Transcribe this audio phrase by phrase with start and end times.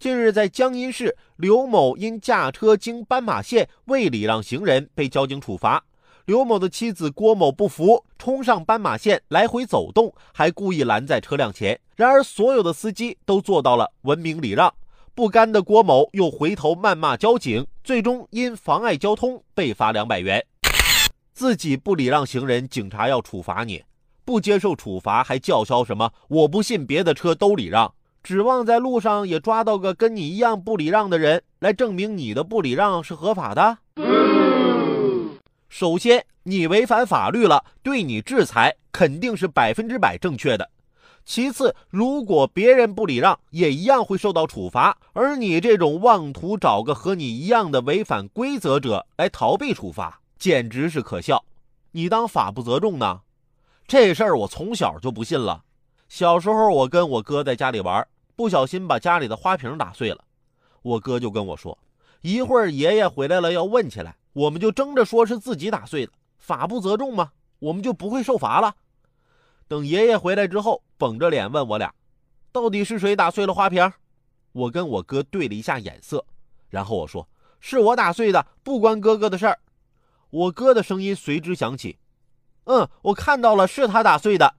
[0.00, 5.84] 近日，在江阴市，刘某因驾车经斑马线未礼让行人，被交警处罚。
[6.24, 11.78] 刘某的妻子郭某不服，冲上斑马线来回走动，还故意拦在车辆前。
[11.96, 14.72] 然而，所有的司机都做到了文明礼让。
[15.14, 20.42] 不甘的郭某又回头谩骂交警，最终因妨碍交通被罚两百元。
[21.34, 23.80] 自己不礼让行人，警察要处罚你；
[24.24, 27.92] 不接受处罚，还叫嚣什么“我不信别的车都礼让”。
[28.22, 33.78] 指望在路上也抓到个跟你一样不礼让的人，来证明你的不礼让是合法的？
[35.68, 40.68] 首先，你违反法律了，对你制裁肯定是百分之百正确的。
[41.24, 51.44] 其次，如果别人不礼让，也一样会受到处罚，而你这种妄图找个和你一样的违反规则者来逃避处罚，简直是可笑。
[51.92, 53.20] 你当法不责众呢？
[53.86, 55.62] 这事儿我从小就不信了。
[56.10, 60.24] 小时候，我跟我哥在家里玩，不小心把家里的花瓶打碎了。
[60.82, 61.78] 我哥就跟我说
[62.22, 68.74] ：“一会儿爷爷回来了要问起来，我们就争着说是自己打碎的，法不责众嘛，我们就不会受罚了。”
[69.68, 71.94] 等爷爷回来之后，绷着脸问我俩
[72.50, 73.92] ：“到底是谁打碎了花瓶？”
[74.50, 76.26] 我跟我哥对了一下眼色，
[76.70, 77.28] 然后我说
[77.60, 79.60] ：“是我打碎的，不关哥哥的事儿。”
[80.30, 82.00] 我哥的声音随之响起
[82.66, 84.54] ：“嗯，我看到了，是他打碎的。”